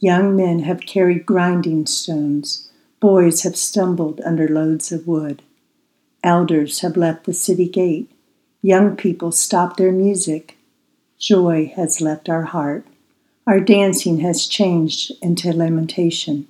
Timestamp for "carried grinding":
0.82-1.86